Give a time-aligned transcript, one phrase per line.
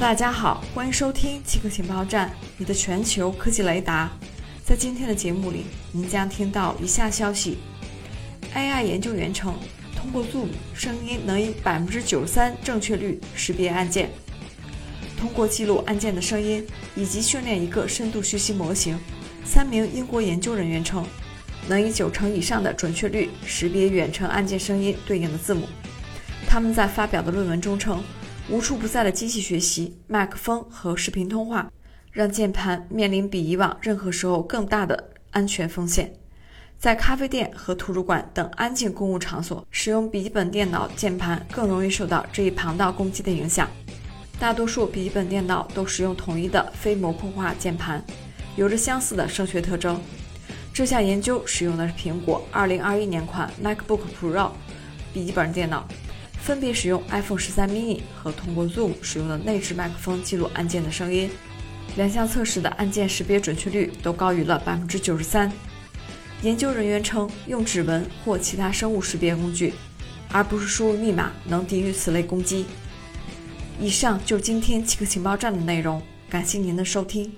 [0.00, 4.10] 大家好，欢迎收听七个情报站，你的全球科技雷达。
[4.64, 7.58] 在今天的节目里，您将听到以下消息
[8.54, 9.54] ：AI 研究员称，
[9.94, 14.10] 通过 Zoom 声音能以百分之九十三正确率识别按键。
[15.18, 18.98] 通过记录按键的声音以及训练一个深度学习模型，
[19.44, 21.04] 三名英国研究人员称，
[21.68, 25.68] 能以九成以上的准确率识别远程按键声音对应的字母。
[26.48, 28.02] 他们在发表的论文中称，
[28.50, 31.70] 无处不在的机器学习、麦克风和视频通话，
[32.10, 36.12] 让键盘面临比以往任何时候更大的安全风险。
[36.76, 43.68] 在咖啡店和图书馆等安静公共场所，使用笔记本电脑键盘更容易受到这一庞大攻击的影响。
[44.40, 48.04] 大多数笔记本电脑都使用统一的非模块化键盘，
[48.56, 50.00] 有着相似的声学特征。
[50.74, 54.50] 这项研究使用的是苹果2021年款 MacBook Pro
[55.12, 55.86] 笔记本电脑，
[56.50, 61.30] 分别使用 iPhone 13 mini 和通过 Zoom 使用的内置麦克风记录按键的声音。
[61.94, 65.52] 两项测试的按键识别准确率都高于了百分之九十三。
[66.42, 69.74] 研究人员称，用指纹或其他生物识别工具，
[70.32, 72.66] 而不是输入密码，能抵御此类攻击。
[73.80, 77.32] 以上就是今天七个情报站的内容，感谢您的收听。